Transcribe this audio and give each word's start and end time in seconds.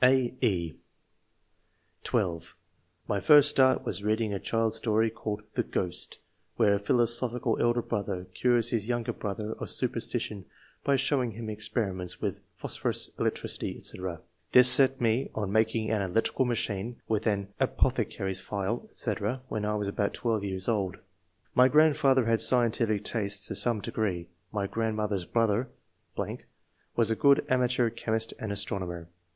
(a, 0.03 0.33
e) 0.41 0.73
(12) 2.03 2.55
"My 3.07 3.19
first 3.19 3.51
start 3.51 3.85
was 3.85 4.03
reading 4.03 4.33
a 4.33 4.39
child's 4.39 4.77
story, 4.77 5.11
called 5.11 5.43
the 5.53 5.61
* 5.63 5.63
Ghost,' 5.77 6.17
where 6.55 6.73
a 6.73 6.79
philosophical 6.79 7.55
elder 7.61 7.83
brother 7.83 8.25
cures 8.33 8.71
his 8.71 8.87
younger 8.87 9.13
brother 9.13 9.53
of 9.59 9.69
super 9.69 9.99
stition, 9.99 10.45
by 10.83 10.95
showing 10.95 11.33
him 11.33 11.51
experiments 11.51 12.19
with 12.19 12.39
phosphorus, 12.57 13.11
electricity, 13.19 13.79
&c. 13.79 14.01
This 14.53 14.67
set 14.71 14.99
me 14.99 15.29
on 15.35 15.51
making 15.51 15.91
an 15.91 16.01
electrical 16.01 16.45
machine 16.45 16.99
with 17.07 17.27
an 17.27 17.49
apothe 17.59 17.99
154 17.99 18.01
ENGLISH 18.01 18.01
MEN 18.01 18.07
OF 18.07 18.09
SCIENCE. 18.09 18.09
[chap. 18.09 18.17
car/s 18.17 19.01
phial, 19.05 19.39
&c. 19.61 19.65
I 19.67 19.75
was 19.75 19.87
then 19.87 19.93
about 19.93 20.13
12 20.15 20.43
years 20.43 20.67
old. 20.67 20.97
My 21.53 21.67
grandfather 21.67 22.25
had 22.25 22.41
scientific 22.41 23.03
tastes 23.03 23.45
to 23.49 23.55
some 23.55 23.81
degree. 23.81 24.29
My 24.51 24.65
grandniother's 24.65 25.25
brother.... 25.25 25.69
was 26.95 27.11
a 27.11 27.15
good 27.15 27.45
amateur 27.49 27.91
chemist 27.91 28.33
and 28.39 28.51
astronomer. 28.51 29.07